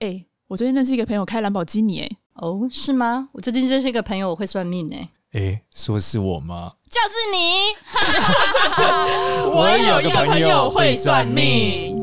[0.00, 3.28] 哎，我最近认识一个朋友开兰博基尼，哎，哦，是吗？
[3.32, 6.72] 我最近认识一个朋友，我会算命，哎，哎，说是我吗？
[6.88, 7.76] 就是你。
[9.52, 11.98] 我有一个朋友会算命。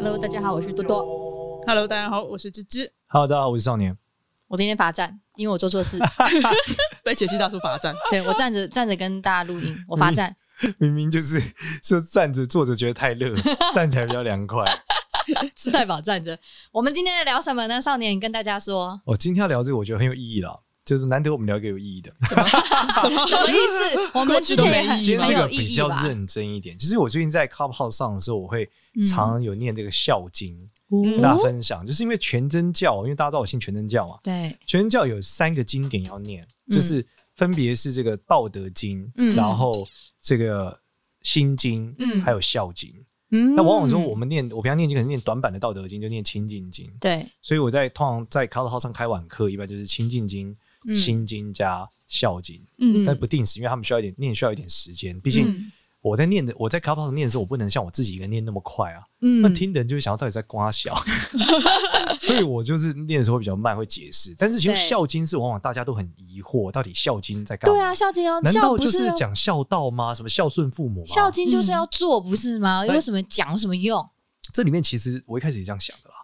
[0.00, 1.04] Hello，大家好，我是多多。
[1.66, 2.92] Hello，大家好，我是芝芝。
[3.08, 3.98] Hello，大家好，我是少年。
[4.46, 5.98] 我今天罚站，因为我做错事，
[7.02, 7.92] 被解析大叔罚站。
[8.10, 10.36] 对，我站着站着跟大家录音，我罚站。
[10.78, 11.42] 明明就是
[11.82, 13.34] 说站着坐着觉得太热，
[13.72, 14.64] 站起来比较凉快。
[15.54, 16.38] 吃太饱站着。
[16.72, 17.80] 我们今天在聊什么呢？
[17.80, 18.98] 少年，你跟大家说。
[19.04, 22.10] 我、哦、今天要聊这个，我觉得很有意义了，就是难得我们聊一个有意义的。
[22.30, 24.10] 什么什么什么意思？
[24.14, 26.78] 我们之前也很今天这个比较认真一点。
[26.78, 28.68] 其实我最近在 Clubhouse 上的时候，我会
[29.06, 30.56] 常常有念这个孝经，
[30.90, 31.84] 嗯、跟大家分享。
[31.84, 34.18] 就是因为全真教，因为大家知道我信全真教嘛。
[34.22, 37.06] 对，全真教有三个经典要念，就是。
[37.38, 39.86] 分别是这个《道德经》，嗯，然后
[40.20, 40.72] 这个
[41.22, 42.90] 《心经》，嗯，还有《孝经》。
[43.30, 46.86] 嗯，那往往说我们念，我平常念经可能念短版的《道德经》，就念《清净经》。
[46.98, 50.56] 对，所以我在通常在 Clubhouse 上开晚课，一般就是《清净经》、
[50.98, 52.56] 《心经》加《孝经》。
[52.78, 55.54] 嗯，但不定时，因为他们需要一点念，需要一点时间，毕竟。
[56.08, 59.02] 嗯我在念的，我在 Clubhouse 念的时候，我不能像我自己一个人念那么快啊。
[59.20, 60.94] 嗯，那听的人就会想到到底在刮小，
[62.20, 64.34] 所以我就是念的时候会比较慢，会解释。
[64.38, 67.76] 但是其实《孝经》是往往大家都很疑惑，到底《孝经》在干嘛？
[67.76, 70.14] 对啊，《孝经》要难道就是讲孝道吗？
[70.14, 71.06] 什么孝顺父母吗？
[71.14, 72.86] 《孝经》就是要做，不是吗？
[72.86, 74.08] 有什么讲有什么用？
[74.52, 76.14] 这里面其实我一开始也这样想的啦。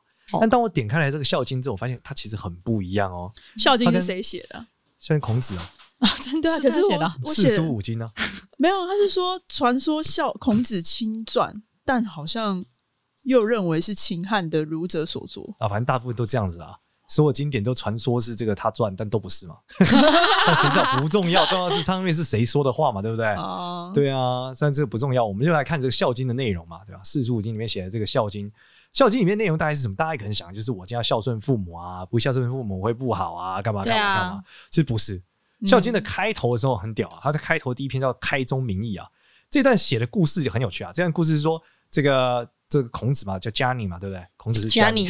[0.41, 3.30] 但当我点开来这个《孝经》之后，我发现它其实很不一样哦。
[3.62, 4.66] 《孝经》是谁写的？
[4.98, 5.70] 像孔子啊。
[6.05, 6.60] 啊，真的？
[6.60, 8.10] 可是我我写四书五经呢？
[8.58, 12.64] 没有，他是说传说孝孔子亲传，但好像
[13.22, 15.69] 又认为是秦汉的儒者所作啊。
[15.69, 16.77] 反正大部分都这样子啊，
[17.08, 19.56] 所有经典都传说是这个他传，但都不是嘛。
[20.47, 23.27] 但实际上不重要，重要是上面是谁说的话嘛，对不对？
[23.27, 27.00] 啊，对啊，但这个不重要，我们就来看这个孝经的内容嘛，对吧？
[27.02, 28.50] 四书五经里面写的这个孝经，
[28.92, 29.97] 孝经里面内容大概是什么？
[29.97, 34.42] 大家可能想就是我今天要孝顺父母啊，不孝顺父母会不好啊，干嘛干嘛干嘛？
[34.70, 35.20] 其实不是。
[35.64, 39.08] 孝经的开头的时候很屌啊，他的开头第一篇叫《开宗明义》啊，
[39.50, 40.92] 这段写的故事就很有趣啊。
[40.92, 41.62] 这段故事是说，
[41.94, 44.27] 这个这个孔子嘛，叫 Johnny 嘛，对不对？
[44.37, 45.06] 孔子是？Johnny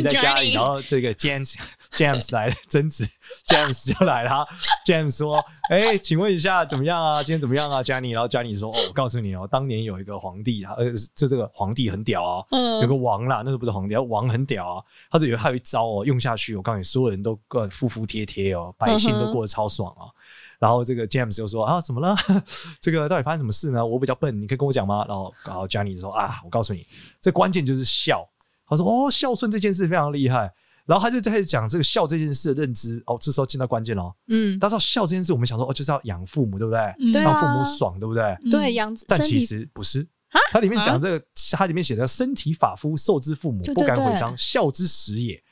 [0.00, 1.56] 在家里，然后这个 James
[1.90, 3.04] James 来了，曾子
[3.48, 4.46] James 就来了。
[4.86, 7.24] James 说：“哎，请问一下怎么样啊？
[7.24, 12.46] 今天怎么样啊，Johnny？” 然后 Johnny 说：“哦，我告诉你哦，当年有一个皇帝啊，呃，这这个皇帝很屌啊，
[12.80, 14.84] 有个王啦，那个不是皇帝，王很屌啊。
[15.10, 20.06] 他这有他有一招哦，用下去，我告诉你，所有人都过服服帖帖哦，百姓都过得超爽啊。”
[20.62, 22.14] 然后这个 James 就说：“啊，怎么了？
[22.80, 23.84] 这个到底发生什么事呢？
[23.84, 26.86] 我比较笨，你可以跟我讲吗？”然后，然后 Johnny 就说：“啊，我告诉你，
[27.20, 28.24] 这关键就是孝。”
[28.68, 30.54] 他说：“哦，孝顺这件事非常厉害。”
[30.86, 33.02] 然后他就开始讲这个孝这件事的认知。
[33.06, 34.14] 哦，这时候进到关键了。
[34.28, 36.78] 嗯，大家知道孝这件事，我们想说哦，就是要养父母，对不对？
[37.00, 38.38] 嗯、让父母爽，对不对？
[38.48, 38.94] 对，养。
[39.08, 40.06] 但其实不是。
[40.52, 45.42] 它里面讲这个，它里面写的“身体发肤，受之父母，不敢毁伤，孝之始也”。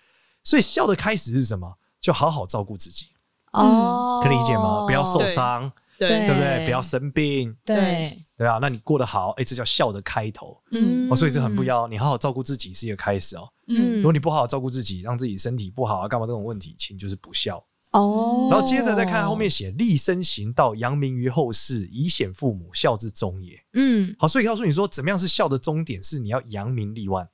[0.44, 1.74] 所以孝的开始是什么？
[2.00, 3.08] 就好好照顾自己。
[3.52, 4.84] 哦，可以理解吗？
[4.86, 6.64] 不要受伤，对对不对？
[6.64, 8.58] 不要生病，对对啊。
[8.60, 10.56] 那你过得好，哎，这叫孝的开头。
[10.70, 11.86] 嗯，哦，所以这很不要。
[11.88, 13.48] 你好好照顾自己是一个开始哦。
[13.68, 17.64] 嗯，如果你不好好照顾自己，让自己身体不好啊，干嘛这种问题，其实就是不孝。
[17.92, 23.60] 哦，然后接着再看后面写立身行道，扬名于后世，以显父母，孝之终也。
[23.72, 26.00] 嗯，好，所以告诉你说，怎么样是孝的终点？
[26.00, 27.28] 是你要扬名立万，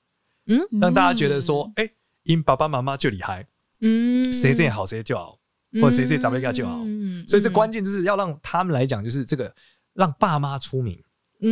[0.47, 1.91] 嗯，让大家觉得说，哎，
[2.23, 3.47] 因爸爸妈妈就厉害，
[3.83, 5.36] 嗯，谁最好谁就好。
[5.81, 6.79] 或者谁谁长辈就好，
[7.27, 9.53] 所以这关键就是要让他们来讲，就是这个
[9.95, 10.99] 让爸妈出名，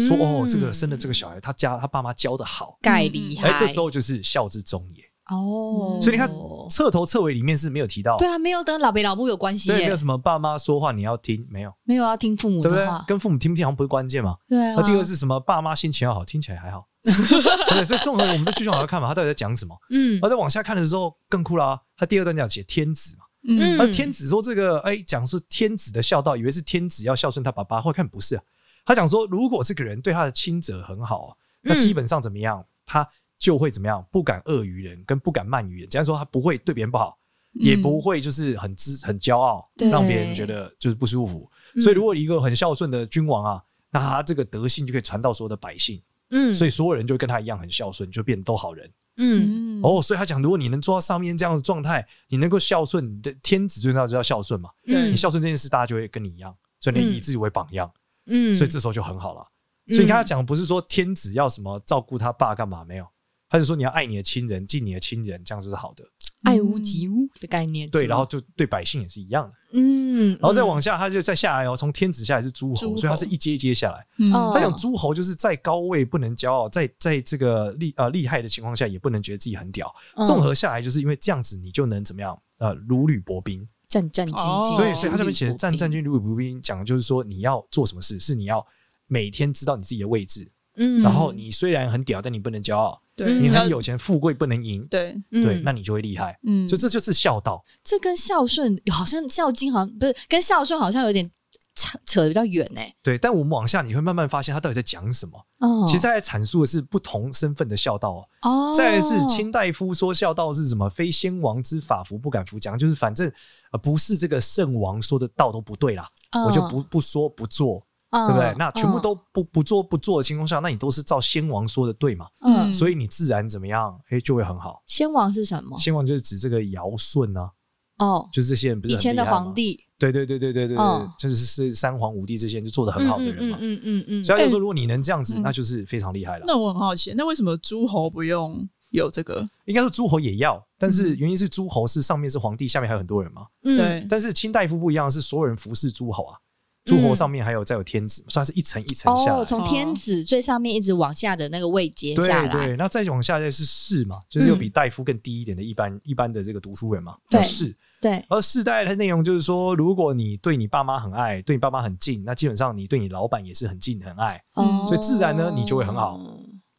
[0.01, 5.03] 说哦，这个生的这个小孩，他家他爸妈教的好，盖厉害，哎，这时候就是孝之终也。
[5.31, 6.31] 哦，所以你看
[6.69, 13.05] 彻头彻尾里面是没有提到，对啊，没有跟老爸老母有关系，对，没有什么爸妈说话你要听，没有，没有要听父母的话，对不对？
[13.07, 14.75] 跟父母听不听好像不是关键嘛，对啊。
[14.77, 15.41] 那第二个是什么？
[15.41, 19.75] 爸妈心情要好，听起来还好， 对，所以综合我们的剧情往下看嘛，他到底在讲什么？
[19.89, 23.24] 嗯，而在往下看的时候更酷啦，他第二段讲写天子嘛。
[23.47, 28.43] 嗯，而天子说这个，哎，讲是天子的孝道，以为是天子要孝顺他爸爸，后来看不是啊。
[28.87, 33.07] 他讲说，如果这个人对他的亲者很好啊，那基本上怎么样，他
[33.39, 35.89] 就会怎么样，不敢恶于人，跟不敢慢于人。
[35.89, 37.19] 假如说他不会对别人不好，
[37.53, 41.51] 也不会就是很自很骄傲，让别人觉得就是不舒服。
[41.83, 46.03] 所以，如果一个很孝顺的君王啊，那他这个德性就可以传到所有的百姓。
[46.31, 48.91] 嗯，所以所有人就会跟他一样很孝顺，就变得都好人。
[49.17, 54.71] 嗯，哦，所以他讲，如果你能做到上面这样的状态，你能够孝顺，你的天子最重要就要孝顺嘛。
[54.87, 57.91] 对，你孝顺这件事，大家就会跟你一样，所以你以自己为榜样。
[58.27, 59.47] 嗯，所以这时候就很好了。
[59.89, 63.07] 所以你看他讲的不是说天子要什么照顾他爸干嘛没有？
[63.55, 66.05] 他就说你要爱你的亲人，敬你的亲人，这样就是好的。
[66.43, 69.53] 爱屋及乌的概念，对，然后就对百姓也是一样的。
[69.75, 74.05] 嗯，然后再往下，他就再下来哦，从天子下来是诸侯，所以他是一阶一阶下来。
[74.19, 79.95] 嗯、他讲诸侯就是在高位不能骄傲，在在这个厉呃厉害的情况下也不能觉得自己很屌。
[80.27, 82.37] 综合下来，就是因为这样子，你就能怎么样？
[82.59, 84.77] 呃，如履薄冰，战战兢兢。
[84.77, 88.67] 对，所以他上面写的战战兢如履薄冰，讲的就是说你要做什么事，是你要
[89.07, 90.51] 每天知道你自己的位置。
[90.77, 93.01] 嗯，然后你虽然很屌，但你不能骄傲。
[93.17, 94.87] 对，你很有钱，富贵不能淫。
[94.89, 96.39] 对，对，那你就会厉害。
[96.47, 97.65] 嗯，所以这就是孝道。
[97.83, 101.31] 这跟孝顺好像《孝经》好像不是跟孝顺好像有点
[101.77, 102.81] 扯扯的比较远呢。
[103.03, 105.47] 对，但我们往下你会慢慢发现他到底在讲什么。
[105.59, 108.75] 哦，其实他在阐述的是不同身份的孝道哦。
[108.77, 110.91] 再来是卿大夫说孝道是什么？
[110.91, 112.77] 非先王之法服，不敢服讲。
[112.77, 113.31] 就是反正
[113.71, 116.09] 呃不是这个圣王说的道都不对啦，
[116.47, 117.87] 我就不不说不做。
[118.27, 118.55] 对不对？
[118.57, 122.27] 那全部都不不做不做的情况下，那你都是照先王说的对嘛？
[122.43, 123.99] 嗯，所以你自然怎么样？
[124.11, 124.83] 哎，就会很好。
[124.87, 125.79] 先王是什么？
[125.79, 127.51] 先王就是指这个尧舜啊。
[127.99, 129.79] 哦，就是这些人不是以前的皇帝？
[130.01, 133.57] 对对对对对对对，就是是三皇五帝这些人就做得很好的人嘛。
[133.61, 134.25] 嗯嗯嗯。
[134.25, 136.45] 所以他就说，如果你能这样子，那就是非常厉害了。
[136.47, 139.49] 那我很好奇，那为什么诸侯不用有这个？
[139.67, 143.47] 应该说诸侯也要，但是原因是诸侯是上面是皇帝，下面还有很多人嘛。
[143.63, 144.05] 对。
[144.09, 146.37] 但是卿大夫不一样，是所有人服侍诸侯啊。
[146.85, 149.39] 诸侯上面还有再有天子，所以它是一层一层下来。
[149.39, 152.49] 哦，从天子最上面一直往下的那个位阶下来。
[152.49, 157.75] 对对，那再往下来是士嘛，就是又比大夫更低一点的一般一般的这个读书人嘛，叫士。
[158.01, 158.23] 对。
[158.29, 166.21] 而士大概的内容就是说，如果你对你爸妈很爱，对你爸妈很敬，那基本上你对你老板也是很敬很爱，所以自然呢你就会很好。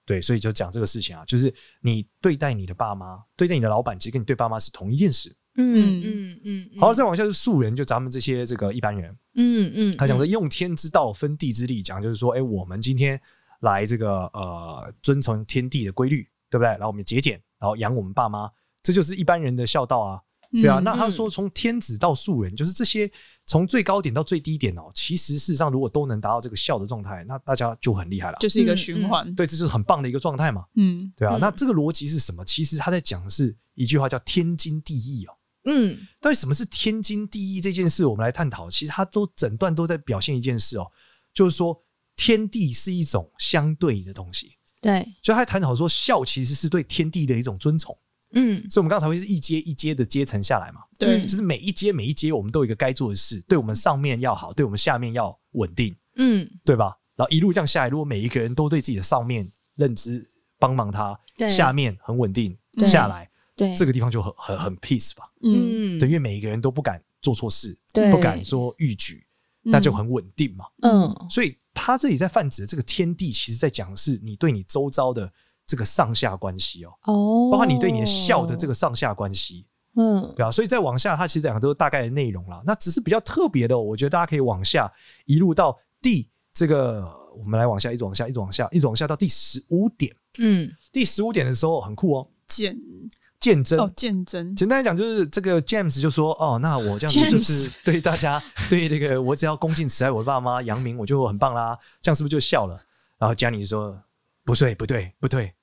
[0.06, 1.51] 对，所以就讲这个事情啊，就是
[1.81, 5.36] 你对待你的爸妈，对待你的老板，其实跟你对爸妈是同一件事。
[5.57, 9.16] 嗯嗯嗯，好，再往下是庶人，就咱们这些这个一般人。
[9.36, 13.19] 嗯嗯，他讲说用天之道，分地之力，讲就是说，哎，我们今天
[13.62, 16.68] 来这个呃，遵从天地的规律，对不对？
[16.68, 18.50] 然后我们节俭，然后养我们爸妈，
[18.84, 20.22] 这就是一般人的孝道啊，
[20.62, 20.80] 对啊。
[20.80, 23.10] 那他说从天子到庶人，就是这些
[23.46, 29.34] 从最高点到最低点哦，其实事实上如果都能达到这个孝的状态，那大家就很厉害了，就是一个循环。
[29.36, 30.66] 对，这是很棒的一个状态嘛。
[30.75, 31.38] 嗯，对啊。
[31.40, 32.44] 那这个逻辑是什么？
[32.44, 35.34] 其实他在讲的是一句话叫天经地义哦。
[35.66, 38.06] 嗯，到底什么是天经地义这件事？
[38.06, 38.70] 我们来探讨。
[38.70, 40.88] 其实它都整段都在表现一件事哦，
[41.34, 41.84] 就是说
[42.16, 44.52] 天地是一种相对的东西。
[44.82, 47.98] 对，所以他还探讨说孝其实是对天地的一种尊崇。
[48.34, 50.82] 嗯，所以我们刚才会是一阶一阶的阶层下来嘛。
[51.00, 55.96] 对，就是每一阶每一阶我们都有一个该做的事，对我们上面要好，对我们下面要稳定。
[56.18, 56.94] 嗯，对吧？
[57.16, 60.30] 然后一路这样下来，如果每一个人都对自己的上面认知
[60.60, 61.20] 帮忙他，
[61.50, 63.30] 下面很稳定下来。
[63.56, 69.25] 对，这个地方就很很很 peace 吧，嗯，对，因为每一个人都不敢做错事，对，不敢说逾矩，
[69.63, 75.31] 那就很稳定嘛，嗯，所以他这里在泛指的这个天地，其实在讲的是你对你周遭的
[75.66, 79.66] 这个上下关系哦，哦，包括你对你的孝的这个上下关系，
[79.96, 84.92] 嗯，对啊，所以再往下，它其实讲的都是大概的内容啦，那只是比较特别的，我觉得大家可以往下
[85.25, 92.78] 一路到第这个，我们来往下一直往下一直往下一直往下到第十五点，嗯，第十五点的时候很酷哦，见。
[93.46, 94.56] 见真哦，鉴真。
[94.56, 101.78] 简单来讲，就是这个 James 就说：“哦，那我这样子就是对大家，对那个我只要恭敬慈爱我的爸妈，扬名我就很棒啦。
[102.02, 102.82] 这样是不是就笑了？”
[103.20, 104.02] 然后 Jenny 就说
[104.44, 105.54] ：“不对，不对，不对，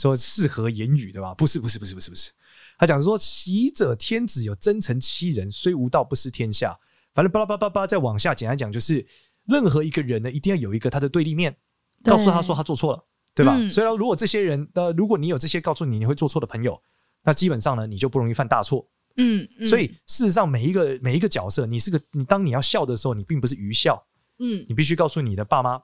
[0.00, 1.32] 说适合言语对吧？
[1.34, 2.32] 不是，不是，不是，不是，不是。
[2.76, 6.76] 他讲说：习者天子有真诚欺人，虽无道不失天下。
[7.14, 9.06] 反正巴拉巴拉巴拉，再往下简单讲，就是
[9.44, 11.56] 任何一个人呢，一定要有一个他的对立面，
[12.02, 13.56] 告诉他说他做错了，对吧？
[13.68, 16.82] 所以如果这些人呃，如果你有这些告诉你你会做错的朋友。”
[17.24, 18.88] 那基本上呢，你就不容易犯大错。
[19.16, 24.00] 嗯，嗯，所以事实上，每一个每一个角色，你是个你，当你要笑的时候，你并不是愚孝。
[24.40, 25.80] 嗯，你必须告诉你的爸妈，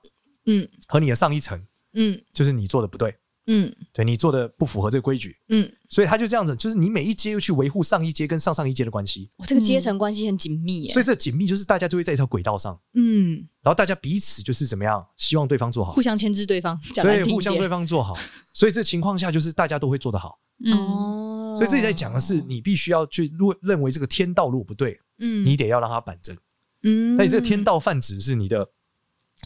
[0.46, 1.60] 嗯，和你的上一层，
[1.94, 3.12] 嗯，就是你做的不对，
[3.48, 9.28] 嗯，对你做的不符合这个规矩，嗯，所以他就这样子，就是你每一阶又去维护上一阶跟上上一阶的关系。
[9.38, 18.16] 我这个阶层关系很紧密耶，所以这紧密就是大家就会在一条轨道上，嗯，然后大家彼此就是怎么样，希望对方做好，互相牵制对方，对，互相对方做好，
[18.54, 20.38] 所以这情况下就是大家都会做得好。
[20.72, 26.36] 哦，所以这里在讲的是，你必须要去认认为这个天道如果不对，嗯，你得要让它板正，
[26.82, 28.68] 嗯，那你这个天道泛指是你的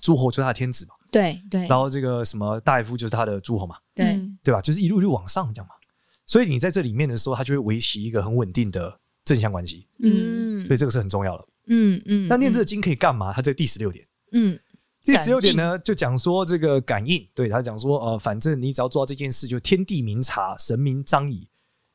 [0.01, 4.19] 诸侯就是他的天子嘛，对对，然后这个什么大夫就是他的诸侯嘛，对。
[4.45, 4.63] 对吧？
[4.63, 5.75] 就是一路一路往上这样嘛，
[6.27, 12.29] 所以你在这里面的时候，它就会维系一个很稳定的正向关系，嗯，所以这个是很重要的，嗯嗯。
[12.29, 13.33] 那念这个经可以干嘛？
[13.33, 14.59] 它在第十六点，嗯。
[15.09, 21.49] 第十六点呢，就讲说这个感应，对他讲说，呃，反正你只要做到这件事，就天地明察，神明彰矣。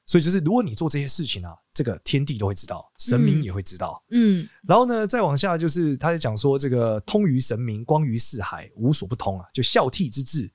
[0.08, 4.04] 所以就是，如果你做这些事情啊，这个天地都会知道，神明也会知道。
[4.10, 4.50] 嗯。
[4.68, 10.50] 然后呢，再往下就是，他就讲说，这个通于神明，光于四海，无所不通啊，就孝悌之志。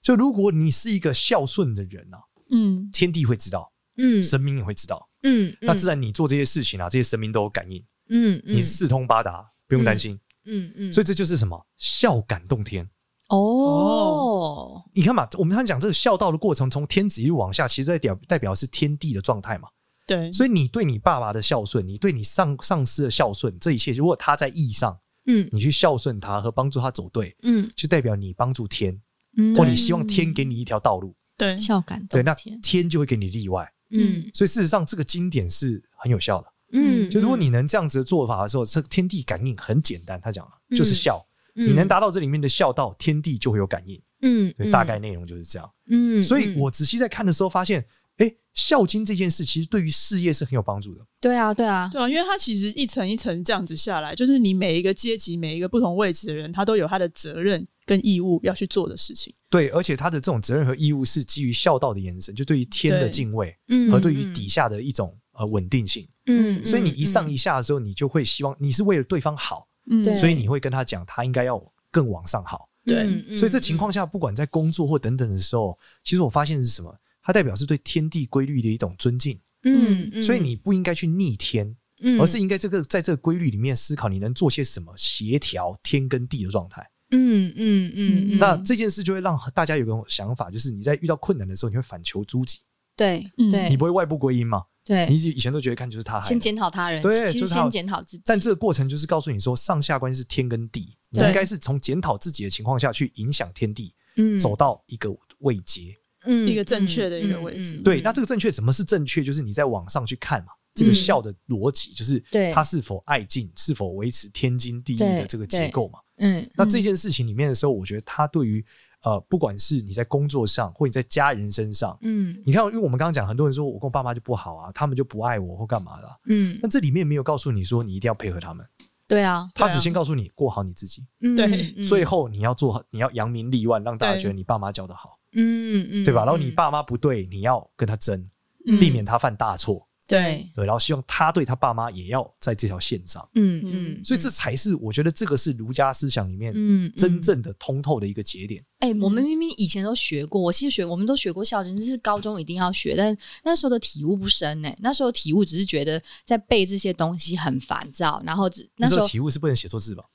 [0.00, 2.18] 就如果你是一个孝顺的人啊，
[2.50, 11.66] 嗯，天地会知道，嗯，神明也会知道，嗯，那自然你做这些事情啊，这些神明都有感应，嗯，你四通八达，不用担心，嗯嗯，所以这就是什么？
[11.76, 12.88] 孝感动天。
[13.28, 14.82] 哦。
[14.94, 19.68] 你看嘛，我们刚讲这个孝道的过程，从天子一路往下，其实代表代表是天地的状态嘛。
[20.06, 28.98] 对，所以你对你爸爸的孝顺，你对你上上司的孝顺，这一切，如果他在义上，嗯，你去孝顺他和帮助他走对，嗯，就代表你帮助天，
[29.36, 29.54] 嗯。
[29.54, 33.70] 或你希望天给你一条道路，对，孝感对，那天，天就会给你例外。
[33.90, 34.30] 嗯。
[34.32, 36.46] 所以事实上，这个经典是很有效的。
[36.72, 44.00] 嗯，就如果你能这样子的做法的时候，这个天地感应很简单，他讲了就是孝，嗯你能达到这里面的孝道，天地就会有感应。
[44.20, 45.70] 嗯，对，大概内容就是这样。
[45.88, 51.06] 嗯，所以我仔细在看的时候发现，哎，《孝经》这件事其实对于事业是很有帮助的。
[51.20, 59.32] 对啊，对啊，对啊，因为它其实一层一层这样子下来，就是你每一个阶级、每一个不同位置的人，他都有他的责任跟义务要去做的事情。
[59.48, 66.06] 对，而且他的这种责任和义务是基于孝道的延伸，就对于天的敬畏，嗯，和对于底下的一种呃稳定性。
[66.28, 72.68] 嗯，所以你一上一下的时候，你就会希望你是为了对方好，嗯，对所以你会跟他讲，他应该要更往上好。
[72.84, 76.94] 对，嗯所以这情况下，不管在工作或等等的时候，其实我发现是什么？
[77.22, 79.38] 它代表是对天地规律的一种尊敬。
[79.64, 86.88] 嗯，嗯，所以你不应该去逆天，嗯，而是应该这个在这个规律里面思考，你能做些什么协调天跟地的状态。
[87.10, 92.60] 嗯嗯嗯嗯，那这件事就会让大家有个想法，就是你在遇到困难的时候，你会反求诸己，
[92.98, 93.24] 对
[93.70, 94.64] 你不会外部归因嘛？
[94.84, 101.28] 对，你以前都觉得看就是他害的先检讨他人，对就是他其实先检讨自己，但这个过程就是告诉你说，上下关系是天跟地，你对。
[101.28, 104.40] 应该是从检讨自己的情况下去影响天地，嗯。
[104.40, 105.94] 走到一个位阶。
[106.24, 106.48] 嗯。
[106.48, 107.76] 一个正确的一个位置。
[107.76, 109.22] 嗯嗯对，那这个正确什么是正确？
[109.22, 112.50] 就是你在网上去看嘛，这个孝的逻辑就是对。
[112.52, 115.98] 它是否爱敬，是否维持天经地义的这个结构嘛。
[116.16, 118.64] 嗯，那这件事情里面的时候，我觉得他对于
[119.08, 122.36] 呃，不管是你在工作上，或你在家人身上，嗯。
[122.44, 128.66] 你看，因为我们刚刚讲，很多人说我跟我爸妈就不好啊，他们就不爱我或干嘛的啊，嗯，那这里面没有告诉你说你一定要配合他们，
[129.06, 131.84] 对啊，他只先告诉你过好你自己，嗯对嗯。
[131.84, 136.26] 最后你要做好，你要扬名立万，让大家觉得你爸妈教的好，嗯嗯，对吧？
[136.26, 138.28] 然后你嗯爸妈不对，你要跟他争，
[138.66, 148.62] 嗯避免他犯大错，对，对，然后希望他对他爸妈也要在这条线上，嗯嗯，所以这才是我觉得这个是儒家思想里面嗯真正的通透的一个节点。
[148.80, 160.04] 哎、我们明明以前都学过，我其实学，我们都学过孝经，这是高中一定要学，但那时候的体悟不深呢、那时候体悟只是觉得在背这些东西很烦躁，然后只那时候体悟是不能写错字吧？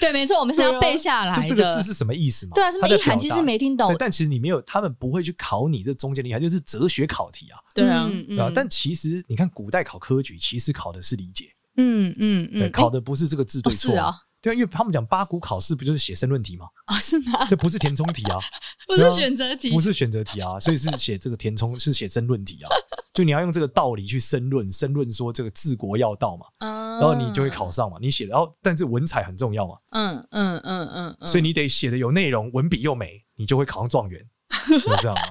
[0.00, 1.42] 对，没错，我们是要背下来的。
[1.42, 2.52] 就这个字是什么意思嘛？
[2.54, 8.50] 对啊，什么意涵其实没听懂，，但其实你没有，他们不会去考你这中间的意涵，就是哲学考题啊，对啊，嗯对吧？
[8.54, 16.66] 但其实你看古代考科举，其实考的是理解，嗯嗯嗯，考的不是这个字对错哦是啊，对啊，因为他们讲八股考试不就是写申论题吗？
[16.86, 17.46] 哦是吗？
[17.48, 18.38] 这不是填充题啊，
[18.88, 22.68] 不是选择题，不是选择题啊，所以是写这个填充，是写申论题啊。
[23.12, 27.98] 就你要用这个道理去申论，申论说这个治国要道嘛，嗯，然后你就会考上嘛。
[28.00, 34.24] 你写，然后但是文采很重要嘛，嗯嗯嗯嗯嗯，所以你得写的有内容，文笔又美，你就会考上状元，
[34.70, 35.22] 你知道吗？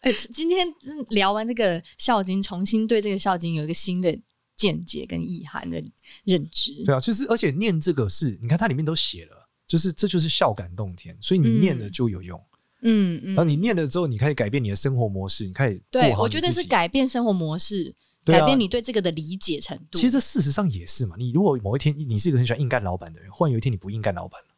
[0.00, 0.66] 哎、今天
[1.10, 4.10] 聊完这个《孝经》，重新对这个《孝经》有一个新的
[4.56, 5.82] 见解跟意涵的
[6.24, 6.82] 认知。
[6.84, 12.40] 对啊，就是而且念这个是，你看它里面都写了，就是这就是孝感动天，所以你念了就有用。
[12.84, 17.94] 嗯嗯，然后你念了之后，你可以改变你的生活模式，你可以过对，我觉得是改变生活模式，
[18.24, 19.98] 啊改变你对这个的理解程度。
[19.98, 21.14] 其实这事实上也是嘛。
[21.16, 24.51] 你如果某一天你是一个很喜欢硬干老板的人，忽然有一天你不硬干老板了，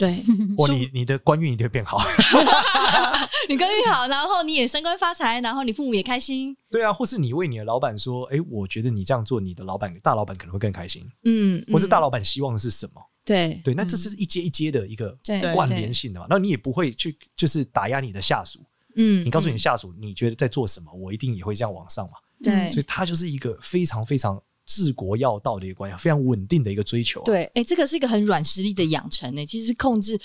[0.00, 0.24] 对，
[0.56, 1.98] 哇，你你的官运一定会变好。
[3.50, 6.56] 你官运好，然后你也升官发财，然后你父母也开心。
[6.70, 13.02] 对啊，或是你为你的老板说，哎，我觉得你这样做，你的老板大老板可能会更开心，嗯，或是大嗯老板希望的是什么？
[13.24, 16.26] 对对，那这是一阶一阶的一个对关联性的嘛。
[16.30, 18.60] 那你也不会去就是打压你的下属，
[18.96, 22.12] 嗯，你告诉你嗯下属，你觉得在做什么，我一定也会这样往上嘛。
[22.42, 27.24] 对所以它就是一个非常非常治国要道的一个关系，非常稳定的一个追求、啊。
[27.24, 29.44] 对，哎，这个是一个很软实力的养成呢。
[29.44, 30.16] 其实是控制，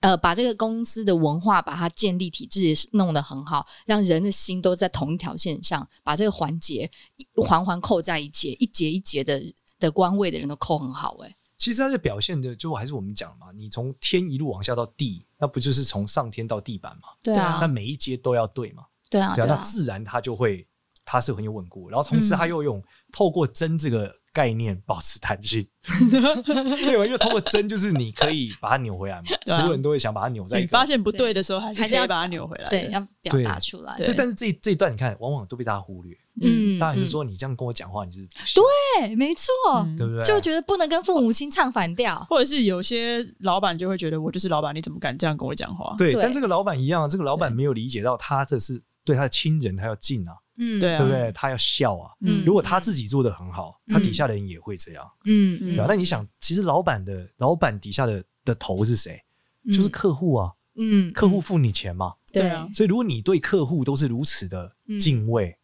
[0.00, 6.90] 呃，把这个公司的文化把它建立体制也是弄得很好，让人的心都在同一条线上，把这个环节
[7.36, 9.42] 环环扣在一起，一节一节的
[9.78, 11.16] 的官位的人都扣很好。
[11.22, 17.08] 哎，其实它的表现的就还是我们讲嘛，你从天一路往下到地，那不就是从上天到地板嘛？
[17.22, 18.84] 对啊那，每一阶都要对嘛？
[19.08, 20.68] 对啊，对啊，那自然它就会
[21.04, 25.66] 它是很有稳固，然后同时它又用透过真这个概念保持弹性，
[26.10, 27.04] 对吧？
[27.04, 30.62] 因为透过针就是你可以把它扭回来嘛， 啊、所有人都会想把它扭在一。
[30.62, 32.68] 你发现不对的时候，还是可以把它扭回来。
[32.68, 33.96] 对，要表达出来。
[33.96, 36.16] 所以，但是这这一段你看，往往都被大家忽略。
[36.40, 38.28] 嗯，大家就说你这样跟我讲话，你就是
[39.00, 39.42] 对，没错，
[39.74, 40.24] 嗯、对不对？
[40.24, 45.96] 就觉得不能跟父母亲唱反调，或者是有些老板就会觉得我就是老板，你怎么敢这样跟我讲话？
[45.98, 50.34] 对，但这个老板一样，这个老板没有理解到他这是对他的亲人，他要敬啊。
[50.58, 51.32] 嗯，对啊，对不对？
[51.32, 52.12] 他要笑啊。
[52.20, 55.08] 嗯，如果他自己做的很好，他底下的人也会这样。
[55.24, 55.86] 嗯，对吧？
[55.88, 59.22] 那你想，其实老板的老板底下的的头是谁？
[59.72, 60.52] 就是客户啊。
[60.76, 62.14] 嗯，客户付你钱嘛。
[62.32, 62.68] 对啊。
[62.74, 65.56] 所以如果你对客户都是如此的敬畏，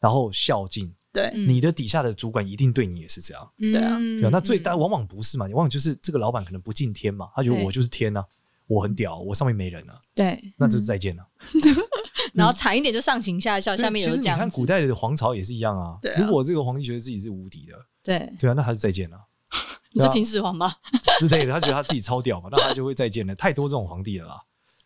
[0.00, 3.52] 然后孝敬，对，你的底下的主管一定对你也是这样。
[3.56, 4.30] 对啊，对啊。
[4.32, 5.46] 那最大往往不是嘛？
[5.46, 8.24] 往往就是这个老板可能不敬天嘛，他觉得我就是天啊，
[8.66, 10.00] 我很屌，我上面没人啊。
[10.14, 11.24] 对，那就再见了。
[12.32, 14.22] 然后惨一点就上行下效，下面有这样。
[14.22, 15.96] 其实你看古代的皇朝也是一样啊。
[16.00, 16.14] 对。
[16.18, 19.16] 如果这个皇帝觉得自己是无敌的，对对啊，那他就再见了。
[19.92, 20.74] 你是秦始皇吗？
[21.20, 23.34] 之类的，他觉得他自己超屌嘛，那他就会再见了。
[23.34, 24.42] 太多这种皇帝了啦。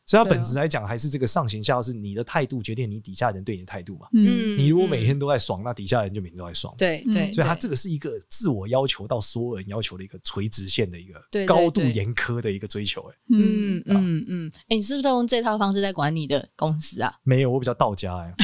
[0.06, 4.06] 所以，他本质来讲，还是这个上行下效，是你的态度决定你底下人对你的态度嘛。
[4.12, 6.72] 嗯，你如果每天都在爽，那底下人就每天都在爽。
[6.78, 13.02] 对对，所以他这个是一个自我要求到所有人要求的一个垂直线的一个高度严苛的一个追求。
[13.10, 17.12] 哎，嗯嗯嗯，哎，你是不是都用这套方式在管你的公司啊？
[17.24, 18.34] 没有，我比较道家哎。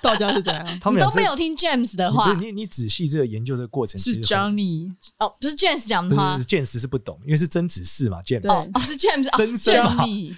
[0.00, 0.64] 道家是怎样？
[0.80, 2.32] 他们都没有听 James 的话。
[2.34, 6.38] 你你仔细这个研究的过程是 Johnny 哦，不是 James 讲的话。
[6.38, 9.74] James 是不懂，因为是曾子嗣嘛，James 哦，是 James，曾生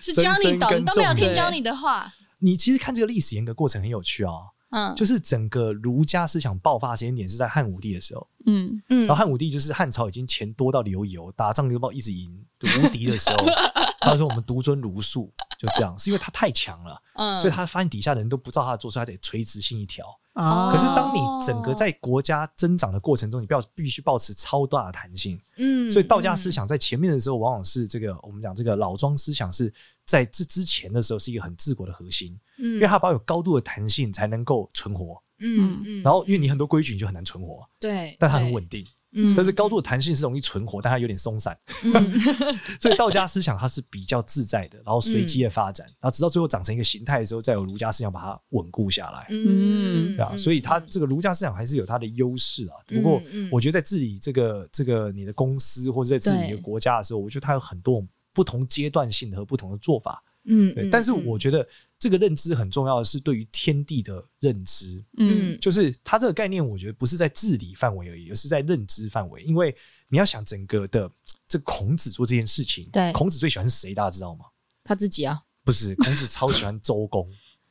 [0.00, 2.12] 是 Johnny 懂，都没有听 Johnny 的话。
[2.38, 8.82] 你其实看这个历史沿革过程很有趣哦，嗯，就是整个儒家思想爆发时间点是在汉武帝的时候，嗯。
[8.88, 13.46] 嗯，然后汉武帝就是汉朝已经钱多到流油，打仗流到一直赢，无敌的时候，
[14.00, 20.04] 他说我们独尊儒术，就这样，是因为他太强了，嗯，所以他发现底下的人都不照他的做，所以他得垂直性一条。
[20.32, 25.38] 可是，当你整个在国家增长的过程中，你不要必须保持超大的弹性。
[25.56, 29.70] 嗯，所以道家思想在前面的时候，往往是这个我们讲这个老庄思想是
[30.06, 32.38] 在这之前的时候是一个很治国的核心。
[32.58, 35.20] 嗯，因为它保有高度的弹性，才能够存活。
[35.40, 37.68] 嗯嗯，然后因为你很多规矩，你就很难存活。
[37.78, 38.86] 对，但它很稳定。
[39.12, 41.58] 嗯，但是高度的弹性是容易存活，但它有点松散。
[41.84, 42.20] 嗯，
[42.80, 49.26] 所以道家思想它是比较自在的，然后随机的发展，然后直到最后长成一个形态的时候，再有儒家思想把它稳固下来。
[49.30, 52.74] 嗯，对啊，所以它这个儒家思想还是有它的优势啊。
[52.86, 60.22] 不过，我觉得在治理这个这个你的公司或者在治理一个国家的时候，我觉得它有很多不同阶段性的和不同的做法。
[60.44, 60.88] 嗯，对。
[60.90, 61.66] 但是我觉得
[61.98, 65.04] 这个认知很重要的是对于天地的认知。
[65.18, 69.42] 嗯，就是它这个概念，我觉得不是在治理范围而已，而是在认知范围。
[69.42, 69.74] 因为
[70.08, 71.10] 你要想整个的
[71.48, 73.94] 这孔子做这件事情，对，孔子最喜欢是谁？
[73.94, 74.46] 大家知道吗？
[74.84, 75.40] 他自己啊？
[75.64, 77.28] 不是，孔子超喜欢周公。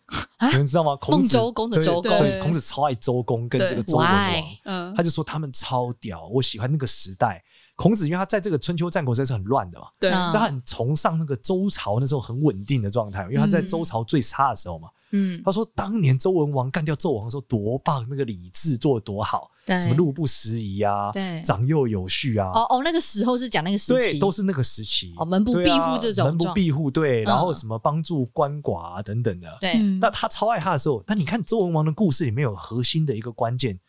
[0.51, 0.97] 你们知道吗？
[1.08, 4.43] 孟周公的周公，对，孔子超爱周公跟这个周文王。
[4.63, 7.43] 嗯，他就说他们超屌，我喜欢那个时代。
[7.79, 14.89] 孔子因为他在这个春秋战国时代是很乱的嘛，对，所以他很崇尚那个周朝那时候很稳定的状态，因为他在周朝最差的时候嘛。
[15.11, 22.51] 嗯，他说当年周文王干掉纣王的时候多棒，那个礼制做的多好，什么路不拾遗啊，对，长幼有序啊。
[22.53, 25.15] 哦哦，那个时候是讲那个时期，对，都是那个时期。
[25.17, 29.57] 哦，门不闭户这种，门不闭户，对，然后什么帮助鳏寡啊等等的。
[29.61, 33.79] 对，那他超爱他的时候，但你看周文王的故事里面有核心的一个关键，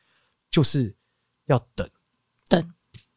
[0.48, 0.94] 就是
[1.46, 1.86] 要等，
[2.48, 2.72] 等。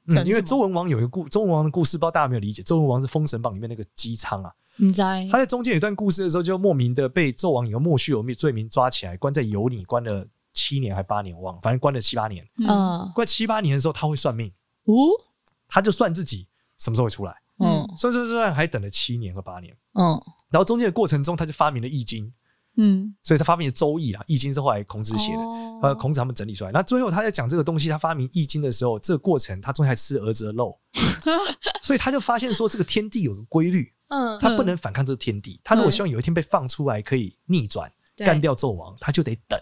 [0.07, 2.61] 嗯，因为周文王有一个故，周文王的故事，不知道大家有没有理解？
[2.61, 12.45] 周文王是《封神榜》里面那个姬昌啊，你知他在中间有一段故事的时候，就莫名的被纣王以莫须有罪名抓起来，关在油里，关了七年还八年，我忘了，反正关了七八年。
[12.67, 14.51] 嗯，关七八年的时候，他会算命，
[14.85, 14.93] 哦，
[15.67, 22.25] 他就算自己什么时候会出来，嗯，算算算，还等了七年和八年，嗯，然后中间的过程中，他就发明了《易经》。
[22.75, 25.39] 嗯，所以他发明了《周易》啊，《易经》是后来孔子写的，
[25.83, 26.71] 呃，孔子他们整理出来。
[26.71, 30.79] 那最后他在讲这个东西，他发明《易经》的时候，这个过程他中间还吃儿子的肉，
[31.83, 35.59] 所以他就发现说，这个天地有个规律，嗯，他不能反抗这个天地。
[35.63, 39.59] 他如果希望有一天被放出来可以逆转干掉纣王，他就得等，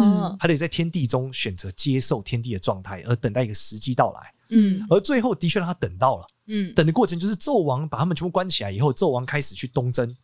[0.00, 10.16] 嗯，他得在天地中选择接受天地的状态，而等待一个时机到来，嗯，而最后的确让他等到了，嗯，等的过程就是纣王把他们全部关起来以后，纣王开始去东征，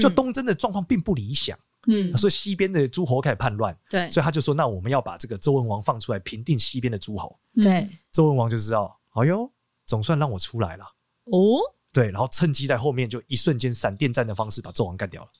[0.00, 1.58] 就东征的状况并不理想。
[1.58, 1.62] 嗯，
[2.16, 9.50] 所以西边的诸侯开始叛乱，对，所以他就说：“那我们要把这个周文王放出来，平定西边的诸侯。”对，周文王就知道，哎呦，
[9.86, 10.84] 总算让我出来了
[11.24, 11.58] 哦。
[11.92, 15.30] 对，然后趁机在后面就一瞬间闪电战的方式把纣王干掉了。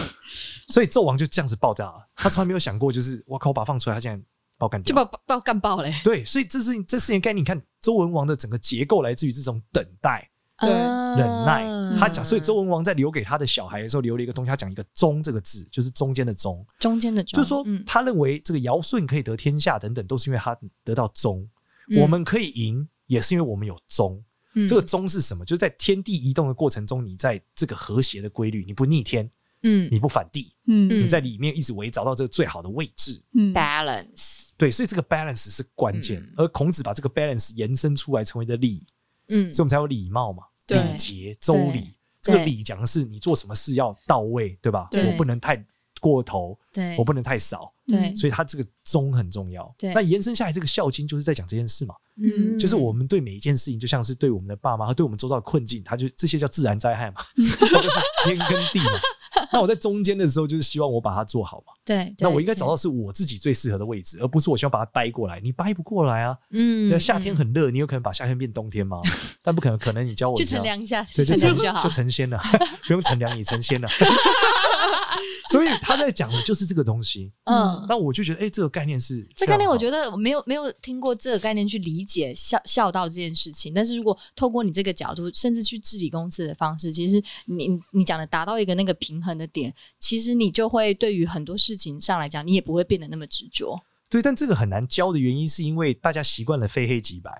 [0.68, 4.22] 所以纣王就这样子爆炸了，他从来没有想过，就是我靠，我把他放出来，他竟然
[4.58, 5.92] 把我干掉，就把把我干爆嘞。
[6.04, 10.30] 对，所以这是这是一个概念，你看周文王的整个结构来自于这种等待。
[10.58, 11.64] 对，忍耐。
[11.98, 16.66] 他讲，所以周文王在留给他的小孩的时候，留了一个东西，他讲一个“中”这个字，就是中间的“中”。
[16.78, 21.48] 中间的“中”，就是说，他认为这个尧舜可以得天下等等，都是因为他得到“中”。
[21.88, 24.22] 嗯我们可以赢，也是因为我们有中。
[24.54, 25.44] 嗯这个中是什么？
[25.44, 29.30] 就是在天地移动的过程中，你在这个和谐的规律，你不逆天，
[29.62, 33.22] 嗯你不反地，嗯嗯你在里面一直围找到这个最好的位置。
[33.34, 36.20] 嗯 balance，对，所以这个 balance 是关键。
[36.20, 38.84] 嗯而孔子把这个 balance 延伸出来，成为的礼，
[39.28, 41.94] 嗯所以我们才有礼貌嘛，礼节、周礼。
[42.22, 44.88] 这个礼讲的是你做什么事要到位，对吧？
[44.90, 45.64] 对我不能太
[46.00, 47.72] 过头，对，我不能太少。
[47.86, 49.72] 对，所以它这个忠很重要。
[49.78, 57.22] 对那延伸下来，这个孝经就是在讲这件事嘛，嗯就是我们对每一件事情，就像是对我们的爸妈和对我们周遭的困境，它就这些叫自然灾害嘛，
[57.60, 59.46] 它就是天跟地嘛。
[59.52, 61.72] 那我在中间的时候，就是希望我把它做好嘛。
[61.86, 65.38] 对，那我应该找到是我自己最适合的位置，而不是我希望把它掰过来。
[65.40, 66.36] 你掰不过来啊。
[66.50, 69.00] 嗯对，夏天很热，你有可能把夏天变冬天吗？
[69.40, 71.94] 但不可能，可能你教我去乘凉一下，对，就成去乘凉就好就。
[71.94, 72.38] 成仙了，
[72.88, 73.88] 不用乘凉，你成仙了。
[75.48, 77.30] 所以他在讲的就是这个东西。
[77.44, 93.80] 嗯，那我就觉得，哎、这个概念是这概念我觉得得我没有没有听过这个概念去理解孝孝道这件事情，但是如果透过你这个角度，甚至去治理公司的方式，其实你你讲的达到一个那个平衡的点，其实你就会对于很多事情上来讲，你也不会变得那么执着。
[94.08, 97.30] 对，但这个很难教的原因是因为大家习惯了非黑即白，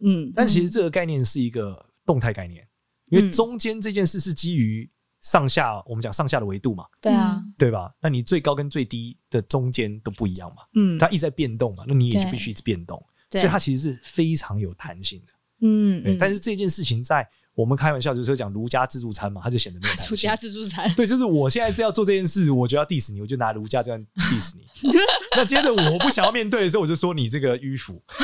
[0.00, 2.66] 嗯，但其实这个概念是一个动态概念，
[3.06, 7.92] 因为中间这件事是基于上下，我们讲上下的维度嘛，对啊，对吧？
[8.00, 15.32] 那你最高跟最低的中间都不一样嘛，嗯，它一直在变动嘛，那你也就必须一直变动，所以它其实是非常有弹性的。
[15.60, 20.06] 嗯，嗯但是这件事情在我们开玩笑就是讲儒家自助餐嘛，他就显得没有 弹性。
[20.06, 24.64] 出家自助餐，对，就是我现在是要做这件事，我就要 diss 你，我就拿儒家这样 diss 你。
[25.34, 28.00] 那接着我不想要面对的时候，我就说你这个迂腐。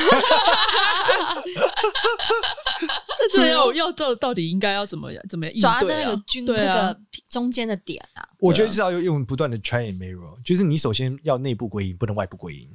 [3.19, 12.69] 那这要要到到底应该要怎么怎么应抓那个均对啊那个中间的点啊，我觉得就是要用不断的 try and mirror，就是你首先要内部归因，不能外部归因。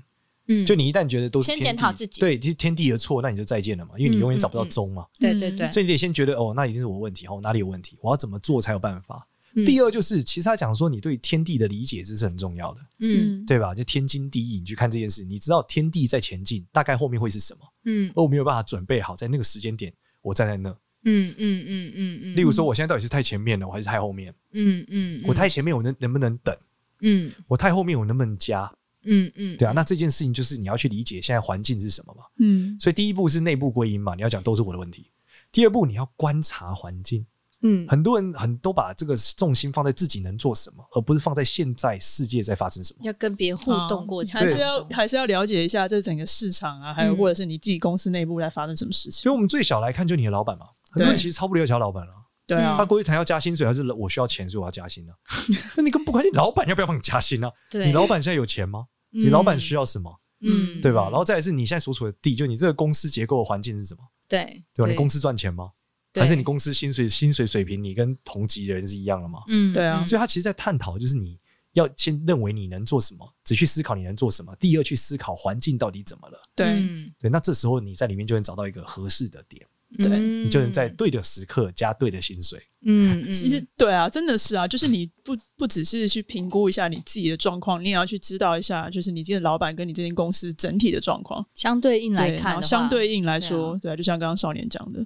[0.50, 5.06] 嗯，就你一旦觉得都是先天地检讨自己对，其实天地的错，那你就再见了嘛，因为你永远找不到中嘛。
[5.20, 9.26] 对对对，所以你得先觉得哦，那一定是我问题哦，哪里有问题，我要怎么做才有办法。
[9.56, 12.82] 嗯第二就是，其实他讲说你对天地的理解这是很重要的。
[13.00, 13.74] 嗯对吧？
[13.74, 20.70] 就天经地义，你去看这件事，你知道天地在前进，大概后面会是什么，嗯而我没有办法准备好，在那个时间点，我站在那。
[21.04, 24.34] 嗯嗯嗯嗯嗯，例如说，我现在到底是太前面了，我还是太后面？
[24.54, 26.56] 嗯嗯，我太前面，我能能不能等？
[27.02, 28.72] 嗯我太后面，我能不能加？
[29.10, 32.24] 嗯嗯，对啊，那这件事情就是你要去理解现在环境是什么嘛。
[32.40, 35.12] 嗯所以第一步是内部归因嘛，你要讲都是我的问题。
[35.52, 37.26] 第二步你要观察环境，
[37.64, 43.00] 嗯很多人很都把这个重心放在自己能做什么，而不是放在现在世界在发生什么。
[43.04, 49.24] 要跟别人互动过程还是，要还是要了解一下这整个市场啊，还有嗯或者是你自己公司内部在发生什么事情。
[49.24, 52.14] 所以我们最小来看，就你的老板嘛，很多人其实超不了解他老板了。
[52.46, 55.14] 对啊他，过去谈要加薪水，还是我需要钱，所以我要加薪呢、
[55.78, 58.86] 那你跟不关心老板要不要帮你加薪呢、对你老板现在有钱吗？
[59.12, 60.20] 你老板需要什么？
[60.42, 61.10] 嗯，对吧？
[61.10, 64.04] 然后再来是你现在所处的地，就你这个公司结构的环境是什么？
[64.28, 64.90] 对对吧？
[64.90, 65.72] 你公司赚钱吗？
[66.14, 69.42] 对还是你公司薪水薪水水平，你跟同级的人是一样的吗？
[69.48, 71.40] 嗯对啊所以他其实在探讨，就是你
[71.74, 74.56] 要先认为你能做什么，只去思考你能做什么。
[74.56, 76.40] 第二，去思考环境到底怎么了。
[76.56, 82.62] 对嗯对，那这时候你在里面就能找到一个合适的点，对你就能在对的时刻加对的薪水。
[82.86, 83.34] 嗯，嗯。
[83.34, 91.46] 其实对啊，真的是啊，就是你不不只是去评估一下你自己的状况，你也要去知道一下，就是你这个老板跟你这间公司整体的状况。
[91.56, 95.06] 相对应来看相对应来说，对对啊，就像刚刚少年讲的，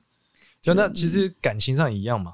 [0.61, 2.33] 就那其实感情上一样嘛，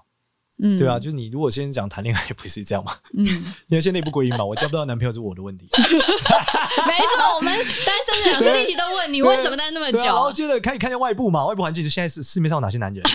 [0.61, 3.25] 嗯，对啊，就是你如果先讲谈恋爱，也不是这样嘛，嗯，
[3.67, 5.69] 因为现在内部归因嘛，我交不到男朋友是我的问题。
[5.79, 7.53] 没错，我们
[7.85, 13.03] 单身的两次例题都问你为什么单那么久啊，然后久，接着看一看一下外部嘛，外部环境就现在是市面上有哪些男人。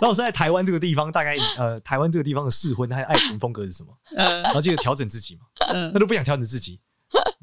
[0.00, 3.88] 然后我是在台湾这个地方，大概呃，台湾这个地方的适婚还有爱情风格是什么？
[4.16, 6.80] 嗯然，后接着调整自己嘛，嗯那，都不想调整自己，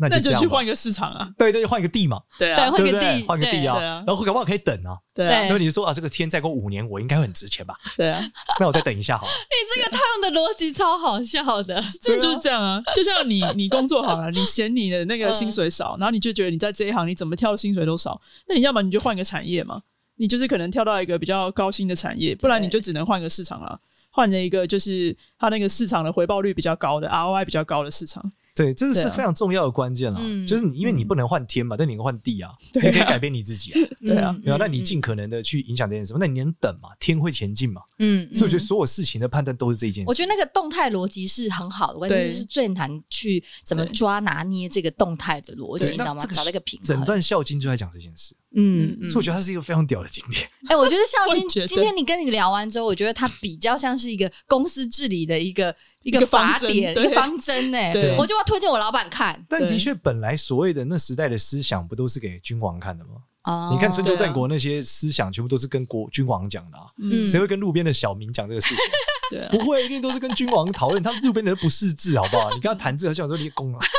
[0.01, 3.19] 那那就去换一个市场啊，对，那就换一个地嘛，对啊，对换个对不对？
[3.19, 7.75] 地换个地啊，然后搞不好可以等啊，对啊，因为你就说啊，这个天再过五年，我应该会很值钱吧？
[7.95, 8.19] 对啊，
[8.59, 9.31] 那我再等一下好了。
[9.47, 19.81] 你这个套用的逻辑超好笑的，真的就是这样啊， 就像你你工作好了，你嫌你的那个薪水少， 然后你就觉得你在这一行你怎么跳的薪水都少，那你要么你就换个产业嘛，
[20.17, 28.31] 你就是可能跳到一个比较高薪的产业，不然你就只能换个市场了，换了一个就是它那个市场的回报率比较高的 ROI 比较高的市场。
[28.53, 30.19] 对，这个是非常重要的关键了。
[30.21, 33.79] 嗯就是你，因为你不能换天嘛，但你能换地啊，你可以改变你自己啊。
[34.01, 36.89] 对啊嗯对啊，那你尽可能的去影响这件事，那你能等嘛？
[36.99, 37.81] 天会前进嘛？
[37.99, 40.09] 嗯，嗯所以我觉得所有事情的判断都是这一件事。
[40.09, 46.21] 我觉得那个动态逻辑是很好的，关键对是最难去怎么抓拿捏这个动态的逻辑，你知道吗？
[46.21, 46.87] 那这个找到一个平衡。
[46.87, 50.45] 整段《孝经》就在讲这件事，嗯嗯所以我觉得它是一个非常屌的经典。
[50.67, 59.45] 哎、我觉得孝经 今天你跟你聊完之后，我觉得它比较像是一个公司治理的一个一一个个方针法典、对一个方针呢、对我就要推荐我老板看。
[59.47, 63.11] 但的对确，本来所谓的那时代的思想，不都是给君王看的吗？
[63.43, 68.77] 哦，你看春秋战国那些思想，全部都是跟国君王讲的啊，嗯谁会跟路边的小民讲这个事情？
[69.31, 71.01] 对啊，不会，一定都是跟君王讨论。
[71.01, 72.51] 他路边的人不识字，好不好？
[72.51, 73.79] 你跟他谈这个，想说你攻了。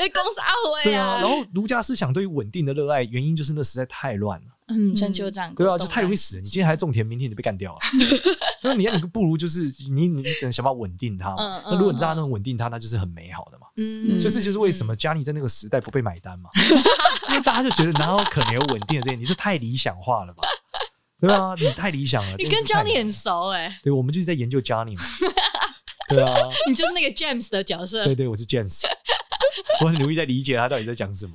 [0.00, 4.46] 你攻啥回对啊，然后儒家思想对于稳定的热爱，原因就是那实在太乱了。
[4.70, 6.42] 嗯，春秋战国，对啊，就太容易死了。
[6.42, 7.78] 你今天还种田，明天你就被干掉了。
[8.62, 11.62] 那你要你不如就是你你你只能想办法稳定它嘛。
[11.66, 13.66] 那如果你大家能稳定它，那就是很美好的嘛。
[13.76, 16.50] 嗯，所以这就是为什么 Johnny 在那个时代不被买单嘛，
[17.30, 19.16] 因为大家就觉得哪有可能有稳定的这些？
[19.16, 20.42] 你是太理想化了吧？
[21.20, 22.36] 对啊，你太理想了。
[22.38, 23.78] 你跟 Johnny 很熟哎。
[23.82, 25.04] 对，我们就是在研究 Johnny 嘛。
[26.08, 28.04] 对啊，你就是那个 James 的角色。
[28.04, 28.84] 对对，我是 James。
[29.80, 31.34] 我很容易在理解他到底在讲什么。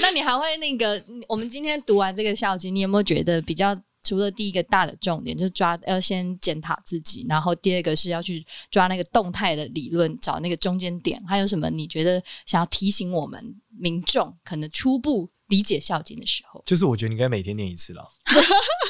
[0.00, 1.02] 那你还会那个？
[1.28, 11.68] 我们今天读完这个孝经，你有没有觉得比较除了第一个大的重点，就是抓要先检讨自己，然后第二个是要去抓那个动态的理论，找那个中间点，还有什么？
[11.70, 13.42] 你觉得想要提醒我们
[13.76, 16.62] 民众可能初步理解孝经的时候？
[16.66, 18.06] 就是我觉得你应该每天念一次了。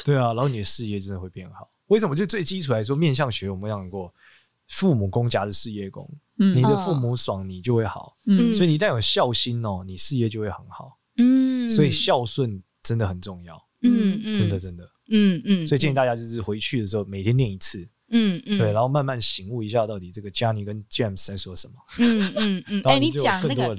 [0.03, 1.69] 对啊，然后你的事业真的会变好。
[1.87, 2.15] 为什么？
[2.15, 4.13] 就最基础来说，面相学我们讲过，
[4.67, 8.17] 父母公家的事业功，嗯、你的父母爽，你就会好。
[8.25, 10.96] 嗯，所以你一旦有孝心哦，你事业就会很好。
[11.17, 13.55] 嗯，所以孝顺真的很重要。
[13.83, 14.83] 嗯嗯，真的真的。
[15.09, 17.87] 嗯嗯，所以建议大家就是回去的时候每天念一次。
[18.09, 21.73] 嗯嗯，对，然后慢慢醒悟一下，到底这个 Johnny 跟 James 在说什么。
[21.99, 23.75] 嗯嗯嗯， 哎，你讲那个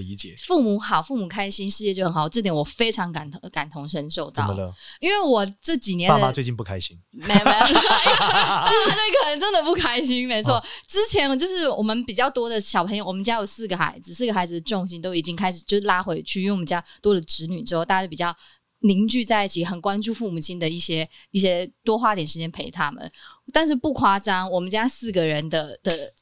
[0.47, 4.47] 父母好，父母开心，世界就很好，这点我非常感同感同身受到。
[4.47, 4.73] 怎么了？
[5.01, 10.63] 因为我这几年爸妈最近不开心，没 没，他可能真的不开心，没错。
[10.87, 18.35] 之前就是我们比较多的小朋友，我们家有四个孩子，四个孩子的重心都已经开始就拉回去，因为我们家多了侄女之后，大家就比较。
[18.81, 23.11] 凝聚在一起，很关注父母亲的一些一些，多花点时间陪他们。
[23.53, 26.15] 但是不夸张，我们家四个人的的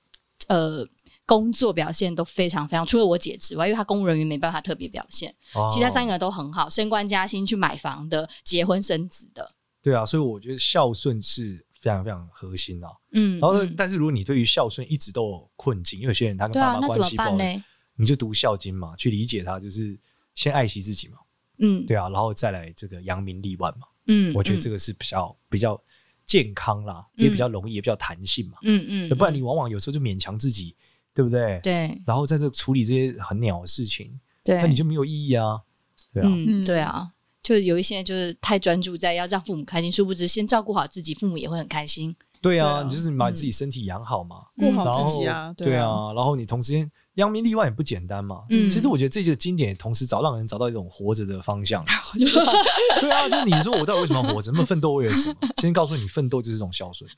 [0.48, 0.86] 呃
[1.26, 9.54] 工作表现都非常非常，除了我姐之外，因为她公务人员没办法特别表现，哦、其他三个都很好，升官加薪、去买房的、结婚生子的。
[9.82, 12.88] 对啊，所以我觉得孝顺是非常非常核心的。
[13.12, 17.64] 嗯，然后、嗯、但是如果你对于孝顺一直都有困境，因为有些人他跟爸妈关系不好，啊、
[17.96, 19.98] 你就读孝经嘛，去理解他，就是
[20.34, 21.18] 先爱惜自己嘛。
[21.58, 25.80] 嗯，对啊，然后再来这个扬名立万嘛，嗯，我觉得这个是比较比较
[26.24, 30.74] 健康啦，也比较容易，也比较弹性嘛，嗯嗯，不然你往往有时候就勉强自己，
[31.14, 31.60] 对不对？
[31.62, 35.60] 对，然后在这处理这些很鸟的事情，对，那你就没有意义啊，
[36.12, 36.30] 对啊，
[36.64, 37.10] 对啊，
[37.42, 42.14] 就有一些就是太专注在要让父母开心，殊不知先照顾好自己，父母也会很开心。
[42.42, 46.90] 对啊，你就是把自己身体养好嘛，顾好自己啊，对啊，然后你同时间。
[47.16, 48.44] 扬名立万也不简单嘛。
[48.48, 51.84] 嗯，其实我觉得这些经典同时找让人找到一种活着的方向。
[53.00, 54.50] 对啊，就你说我到底为什么要活着？
[54.54, 55.36] 那么奋斗为了什么？
[55.60, 57.10] 先告诉你，奋斗就是一种孝顺，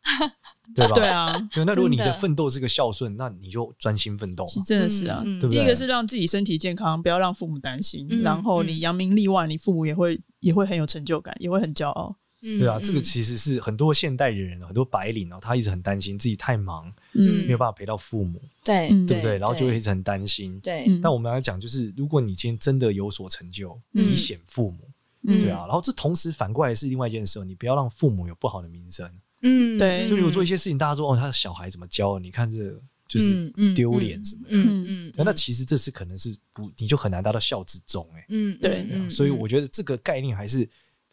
[0.75, 0.95] 对吧？
[0.95, 1.65] 对啊，对。
[1.65, 4.47] 那如果你的奋斗是个孝顺，那你就专心奋斗。
[4.47, 5.59] 是真的是啊，对不对？
[5.59, 8.07] 第一个是让自己身体健康，不要让父母担心。
[8.23, 12.17] 然后你扬名立万，你父母也会也会很有成就感，也会很骄傲。
[12.41, 19.39] 对啊，这个其实是很多现代人，很多白领哦，他一直很担心自己太忙，嗯，没有办法陪到父母，对，对不对？
[19.39, 20.61] 然后就会一直很担心。
[20.61, 24.89] 对，但我们来讲，就是如果你今天真的有所成就，以显父母，
[25.27, 25.67] 对啊。
[25.67, 29.11] 然后这同时反过来是另外一件事，你不要让父母有不好的名声。
[29.43, 30.07] 嗯，对。
[30.09, 32.21] 就如果做一些事情，大家说哦，他的小孩怎么教？
[32.21, 34.49] 你看这就是丢脸什么的。
[34.53, 35.13] 嗯嗯。
[35.17, 38.09] 那其实这是可能是不，你就很难达到孝之终。
[38.15, 39.09] 哎，嗯，对。
[39.11, 40.69] 所以我觉得这个概念还是。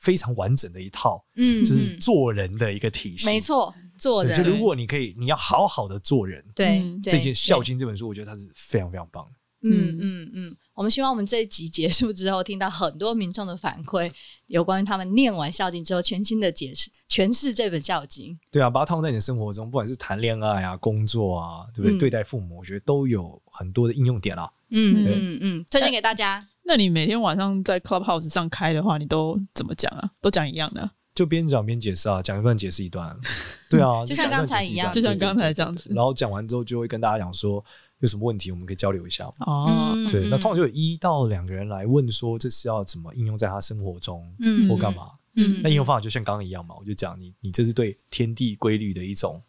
[0.06, 3.26] 非常完整的一套，嗯，就是做人的一个体系。
[3.26, 4.44] 没错，做人。
[4.44, 6.46] 就如果你可以，你要好好的做人。
[6.54, 9.32] 对，这件《孝经》这本书，我觉得它是非常非常棒的。
[9.68, 14.12] 嗯嗯嗯，我们希望我们这一集结束之后，听到很多民众的反馈，
[14.48, 18.34] 有关于他们念完《孝经》之后，全新的解释诠释这本《孝经》。
[18.52, 21.98] 对啊，把它套在你的生活中，不管是谈恋爱啊、工作啊，对不对？
[21.98, 24.52] 对待父母，我觉得都有很多的应用点啊。
[24.70, 26.46] 嗯嗯嗯，推荐给大家。
[26.64, 30.10] 那你每天晚上在 Clubhouse 上开的话，你都怎么讲啊？
[30.20, 30.92] 都讲一样的？
[31.14, 33.18] 就边讲边解释啊，讲一段解释一段。
[33.72, 35.90] 对啊，就像刚才一样，就像刚才这样子。
[35.96, 37.64] 然后讲完之后，就会跟大家讲说
[38.00, 39.26] 有什么问题，我们可以交流一下。
[39.40, 45.10] 哦，对，那通常就有一到两个人来问说，这是要怎么应用在他生活中，嗯，或干嘛？
[45.36, 49.42] 嗯，那应用方法就像刚刚一样嘛，我就讲你，你这是对天地规律的一种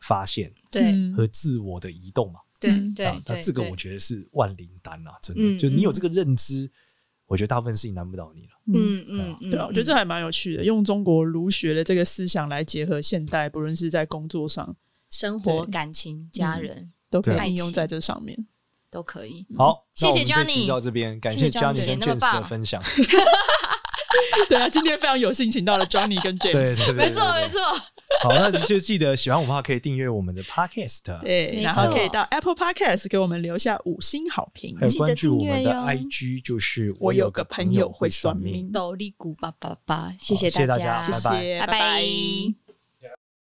[0.00, 2.40] 发现，对，和自我的移动嘛。
[2.60, 6.70] 对对，那这个我觉得是万灵丹啊，真的，就你有这个认知，
[7.26, 8.48] 我觉得大部分事情难不倒你了。
[8.72, 9.04] 嗯。
[9.06, 14.74] 嗯，对啊，我觉得这还蛮有趣的，用中国儒学的这个思想来结合现代，不论是在工作上、
[15.10, 18.36] 生活、感情、家人，都可以应用在这上面，
[18.90, 19.46] 都可以。
[19.56, 22.82] 好，谢谢 Johnny 到这边，感谢 Johnny 跟 James 的分享。
[24.48, 27.60] 对啊，今天非常有幸请到了 Johnny 跟 James，没错没错。
[28.22, 41.72] 好，那就记得喜欢我们的话，可以订阅我们的 Podcast，对，然后可以到 Apple Podcast 给我们留下五星好评，还有关注我们的 IG，就是我有个朋友会算命，斗笠谷八八八，谢谢大家，谢谢，拜拜。
[41.72, 42.63] 拜拜。